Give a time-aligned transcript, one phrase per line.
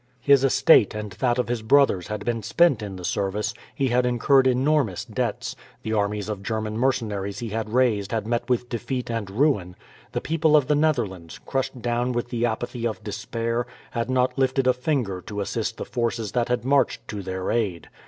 [0.19, 4.03] His estate and that of his brothers had been spent in the service; he had
[4.03, 9.11] incurred enormous debts; the armies of German mercenaries he had raised had met with defeat
[9.11, 9.75] and ruin;
[10.13, 14.65] the people of the Netherlands, crushed down with the apathy of despair, had not lifted
[14.65, 17.87] a finger to assist the forces that had marched to their aid.